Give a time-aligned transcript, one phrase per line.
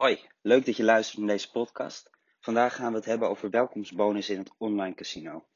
[0.00, 2.10] Hoi, leuk dat je luistert naar deze podcast.
[2.40, 5.46] Vandaag gaan we het hebben over welkomstbonus in het online casino.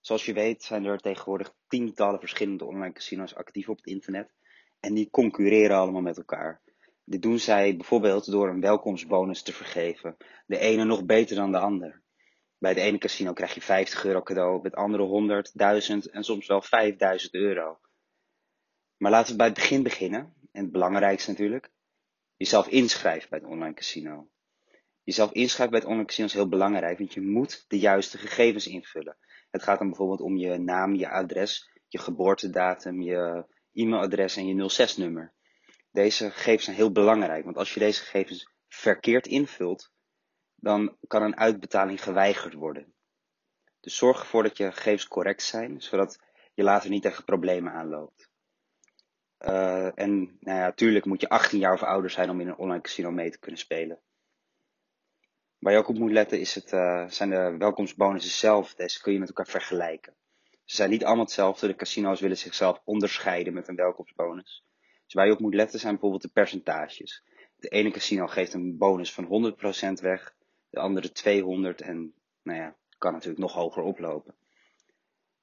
[0.00, 4.34] Zoals je weet zijn er tegenwoordig tientallen verschillende online casinos actief op het internet
[4.80, 6.60] en die concurreren allemaal met elkaar.
[7.04, 10.16] Dit doen zij bijvoorbeeld door een welkomstbonus te vergeven,
[10.46, 12.02] de ene nog beter dan de ander.
[12.58, 16.24] Bij het ene casino krijg je 50 euro cadeau, bij het andere 100, 1000 en
[16.24, 17.78] soms wel 5000 euro.
[18.96, 21.72] Maar laten we bij het begin beginnen, en het belangrijkste natuurlijk
[22.36, 24.28] jezelf inschrijven bij het online casino.
[25.02, 28.66] Jezelf inschrijven bij het online casino is heel belangrijk, want je moet de juiste gegevens
[28.66, 29.16] invullen.
[29.50, 34.70] Het gaat dan bijvoorbeeld om je naam, je adres, je geboortedatum, je e-mailadres en je
[34.70, 35.32] 06-nummer.
[35.90, 39.92] Deze gegevens zijn heel belangrijk, want als je deze gegevens verkeerd invult,
[40.54, 42.94] dan kan een uitbetaling geweigerd worden.
[43.80, 46.18] Dus zorg ervoor dat je gegevens correct zijn, zodat
[46.54, 48.30] je later niet tegen problemen aanloopt.
[49.44, 52.80] Uh, en nou ja, moet je 18 jaar of ouder zijn om in een online
[52.80, 53.98] casino mee te kunnen spelen.
[55.58, 58.74] Waar je ook op moet letten is het, uh, zijn de welkomstbonussen zelf.
[58.74, 60.14] Deze kun je met elkaar vergelijken.
[60.64, 61.66] Ze zijn niet allemaal hetzelfde.
[61.66, 64.64] De casino's willen zichzelf onderscheiden met een welkomstbonus.
[65.04, 67.24] Dus waar je op moet letten zijn bijvoorbeeld de percentages.
[67.56, 69.54] De ene casino geeft een bonus van
[69.98, 70.34] 100% weg,
[70.70, 74.34] de andere 200 en nou ja, kan natuurlijk nog hoger oplopen.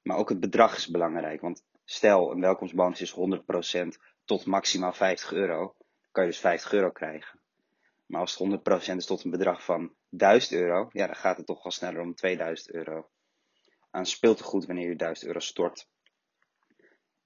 [0.02, 3.88] Maar ook het bedrag is belangrijk, want Stel, een welkomstbonus is 100%
[4.24, 5.74] tot maximaal 50 euro.
[6.12, 7.40] kan je dus 50 euro krijgen.
[8.06, 11.46] Maar als het 100% is tot een bedrag van 1000 euro, ja, dan gaat het
[11.46, 13.08] toch wel sneller om 2000 euro.
[13.90, 15.88] Aan speeltegoed wanneer je 1000 euro stort.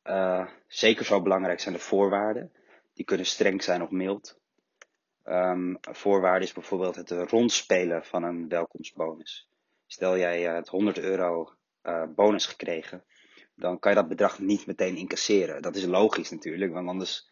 [0.04, 2.52] Uh, zeker zo belangrijk zijn de voorwaarden.
[2.94, 4.40] Die kunnen streng zijn of mild.
[5.24, 9.48] Um, voorwaarde is bijvoorbeeld het rondspelen van een welkomstbonus.
[9.86, 13.04] Stel jij uh, het 100 euro uh, bonus gekregen
[13.56, 15.62] dan kan je dat bedrag niet meteen incasseren.
[15.62, 17.30] Dat is logisch natuurlijk, want anders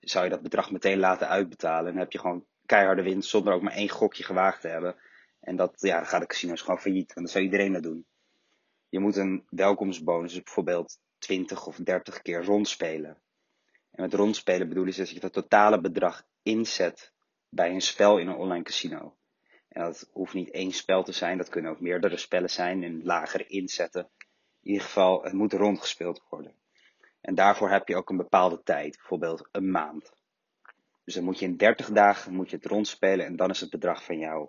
[0.00, 1.86] zou je dat bedrag meteen laten uitbetalen.
[1.86, 4.96] En dan heb je gewoon keiharde winst zonder ook maar één gokje gewaagd te hebben.
[5.40, 8.06] En dat, ja, dan gaat de casino's gewoon failliet, want dan zou iedereen dat doen.
[8.88, 13.18] Je moet een welkomstbonus dus bijvoorbeeld 20 of 30 keer rondspelen.
[13.90, 17.12] En met rondspelen bedoel je dat je het totale bedrag inzet
[17.48, 19.16] bij een spel in een online casino.
[19.68, 23.04] En dat hoeft niet één spel te zijn, dat kunnen ook meerdere spellen zijn in
[23.04, 24.10] lagere inzetten
[24.64, 26.54] in ieder geval, het moet rondgespeeld worden.
[27.20, 30.12] En daarvoor heb je ook een bepaalde tijd, bijvoorbeeld een maand.
[31.04, 33.70] Dus dan moet je in 30 dagen moet je het rondspelen en dan is het
[33.70, 34.48] bedrag van jou.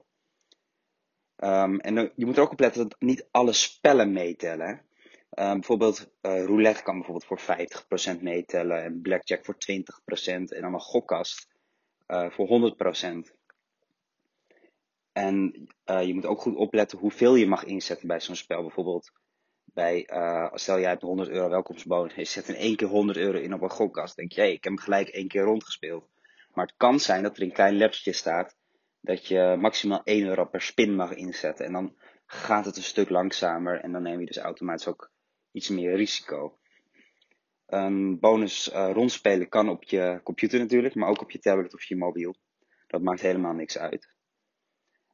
[1.38, 4.70] Um, en je moet er ook op letten dat niet alle spellen meetellen.
[4.70, 9.60] Um, bijvoorbeeld uh, roulette kan bijvoorbeeld voor 50% meetellen en blackjack voor 20%
[10.26, 11.48] en dan een gokkast
[12.08, 12.76] uh, voor
[13.28, 13.34] 100%.
[15.12, 18.62] En uh, je moet ook goed opletten hoeveel je mag inzetten bij zo'n spel.
[18.62, 19.12] Bijvoorbeeld
[19.66, 23.38] bij, uh, stel jij hebt 100 euro welkomstbonus, je zet in één keer 100 euro
[23.38, 24.16] in op een gokkast.
[24.16, 26.10] denk je, ik heb hem gelijk één keer rondgespeeld.
[26.54, 28.56] Maar het kan zijn dat er een klein lepseltje staat
[29.02, 31.66] dat je maximaal 1 euro per spin mag inzetten.
[31.66, 31.96] En dan
[32.26, 35.12] gaat het een stuk langzamer en dan neem je dus automatisch ook
[35.52, 36.58] iets meer risico.
[37.66, 41.84] Een bonus uh, rondspelen kan op je computer natuurlijk, maar ook op je tablet of
[41.84, 42.36] je mobiel.
[42.88, 44.14] Dat maakt helemaal niks uit.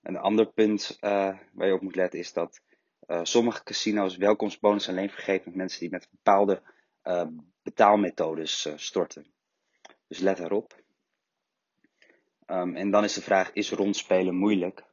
[0.02, 2.62] Een ander punt uh, waar je op moet letten is dat
[3.12, 6.62] uh, sommige casino's welkomstbonus alleen vergeven met mensen die met bepaalde
[7.04, 7.28] uh,
[7.62, 9.34] betaalmethodes uh, storten.
[10.08, 10.84] Dus let erop.
[12.46, 14.84] Um, en dan is de vraag, is rondspelen moeilijk?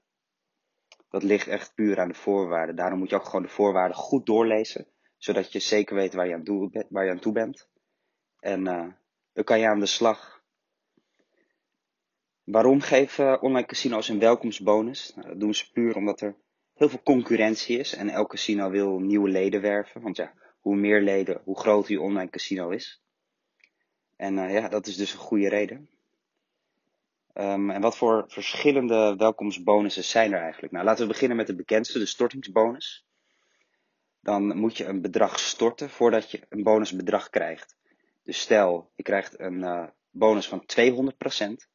[1.09, 2.77] Dat ligt echt puur aan de voorwaarden.
[2.77, 4.87] Daarom moet je ook gewoon de voorwaarden goed doorlezen,
[5.17, 7.69] zodat je zeker weet waar je aan toe, waar je aan toe bent.
[8.39, 8.65] En
[9.33, 10.43] dan kan je aan de slag.
[12.45, 15.15] Waarom geven online casino's een welkomstbonus?
[15.15, 16.37] Nou, dat doen ze puur omdat er
[16.79, 20.01] heel veel concurrentie is en elk casino wil nieuwe leden werven.
[20.01, 23.03] Want ja, hoe meer leden, hoe groter je online casino is.
[24.17, 25.89] En uh, ja, dat is dus een goede reden.
[27.35, 30.73] Um, en wat voor verschillende welkomstbonussen zijn er eigenlijk?
[30.73, 33.07] Nou, laten we beginnen met de bekendste, de stortingsbonus.
[34.21, 37.77] Dan moet je een bedrag storten voordat je een bonusbedrag krijgt.
[38.23, 41.69] Dus stel, je krijgt een uh, bonus van 200%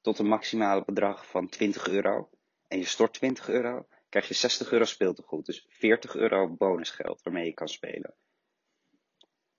[0.00, 2.30] tot een maximale bedrag van 20 euro.
[2.68, 5.46] En je stort 20 euro krijg je 60 euro speeltegoed.
[5.46, 8.14] Dus 40 euro bonusgeld waarmee je kan spelen.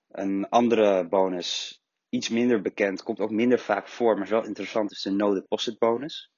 [0.08, 4.90] Een andere bonus, iets minder bekend, komt ook minder vaak voor, maar is wel interessant,
[4.90, 6.32] is de no deposit bonus.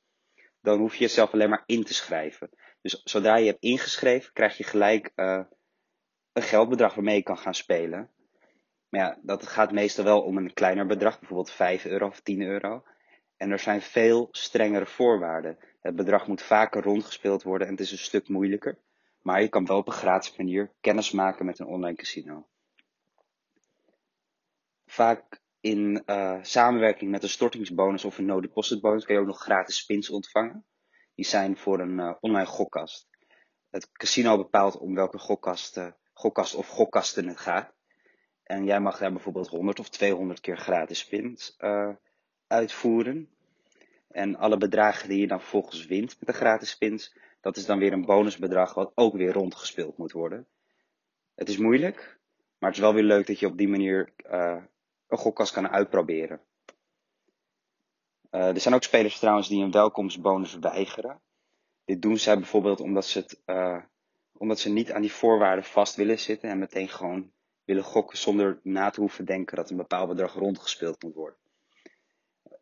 [0.60, 2.50] Dan hoef je jezelf alleen maar in te schrijven.
[2.80, 5.44] Dus zodra je hebt ingeschreven, krijg je gelijk uh,
[6.32, 8.10] een geldbedrag waarmee je kan gaan spelen.
[8.88, 12.40] Maar ja, dat gaat meestal wel om een kleiner bedrag, bijvoorbeeld 5 euro of 10
[12.40, 12.84] euro.
[13.36, 15.58] En er zijn veel strengere voorwaarden.
[15.82, 18.78] Het bedrag moet vaker rondgespeeld worden en het is een stuk moeilijker.
[19.22, 22.46] Maar je kan wel op een gratis manier kennis maken met een online casino.
[24.86, 29.42] Vaak in uh, samenwerking met een stortingsbonus of een no-deposit bonus kun je ook nog
[29.42, 30.66] gratis spins ontvangen.
[31.14, 33.08] Die zijn voor een uh, online gokkast.
[33.70, 37.74] Het casino bepaalt om welke gokkast, uh, gokkast of gokkasten het gaat.
[38.42, 41.56] En jij mag daar bijvoorbeeld 100 of 200 keer gratis spins
[42.46, 43.30] uitvoeren.
[44.12, 47.78] En alle bedragen die je dan vervolgens wint met de gratis spins, dat is dan
[47.78, 50.46] weer een bonusbedrag wat ook weer rondgespeeld moet worden.
[51.34, 52.18] Het is moeilijk,
[52.58, 54.62] maar het is wel weer leuk dat je op die manier uh,
[55.08, 56.40] een gokkast kan uitproberen.
[58.30, 61.20] Uh, er zijn ook spelers trouwens die een welkomstbonus weigeren.
[61.84, 63.82] Dit doen zij bijvoorbeeld omdat ze, het, uh,
[64.32, 67.32] omdat ze niet aan die voorwaarden vast willen zitten en meteen gewoon
[67.64, 71.36] willen gokken zonder na te hoeven denken dat een bepaald bedrag rondgespeeld moet worden.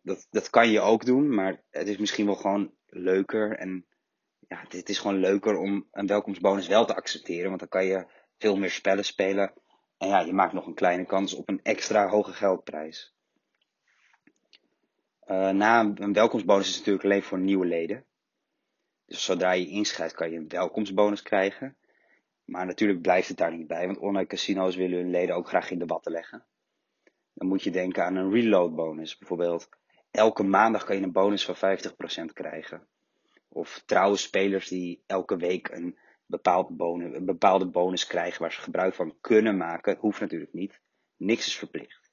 [0.02, 3.86] Dat, dat kan je ook doen, maar het is misschien wel gewoon leuker en
[4.48, 8.06] ja, het is gewoon leuker om een welkomstbonus wel te accepteren, want dan kan je
[8.38, 9.52] veel meer spellen spelen.
[9.98, 13.14] En ja, je maakt nog een kleine kans op een extra hoge geldprijs.
[15.26, 18.04] Uh, na een welkomstbonus is natuurlijk alleen voor nieuwe leden.
[19.06, 21.76] Dus zodra je inschrijft kan je een welkomstbonus krijgen.
[22.44, 25.70] Maar natuurlijk blijft het daar niet bij, want online casino's willen hun leden ook graag
[25.70, 26.44] in de watten leggen.
[27.32, 29.18] Dan moet je denken aan een reload bonus.
[29.18, 29.68] Bijvoorbeeld,
[30.10, 31.78] elke maandag kan je een bonus van
[32.28, 32.86] 50% krijgen.
[33.48, 38.94] Of trouwe spelers die elke week een, bepaald een bepaalde bonus krijgen waar ze gebruik
[38.94, 39.96] van kunnen maken.
[39.98, 40.80] Hoeft natuurlijk niet.
[41.16, 42.10] Niks is verplicht.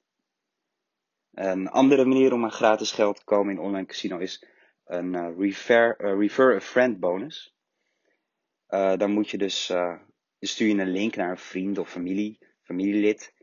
[1.32, 4.46] Een andere manier om aan gratis geld te komen in online casino is
[4.84, 7.54] een uh, refer, uh, refer a friend bonus.
[8.68, 9.72] Uh, dan moet je dus,
[10.40, 13.34] stuur je een link naar een vriend of familie, familielid.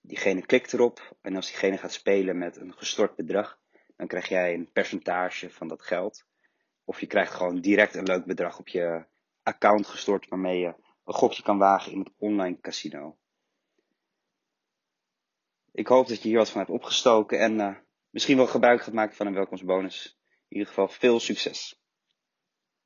[0.00, 3.58] Diegene klikt erop en als diegene gaat spelen met een gestort bedrag,
[4.00, 6.24] dan krijg jij een percentage van dat geld.
[6.84, 9.04] Of je krijgt gewoon direct een leuk bedrag op je
[9.42, 10.74] account gestort waarmee je
[11.04, 13.18] een gokje kan wagen in het online casino.
[15.72, 17.76] Ik hoop dat je hier wat van hebt opgestoken en uh,
[18.10, 20.18] misschien wel gebruik gaat maken van een welkomstbonus.
[20.48, 21.79] In ieder geval veel succes.